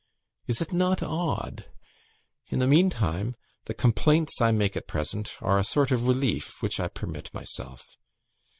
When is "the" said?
2.57-2.65, 3.65-3.75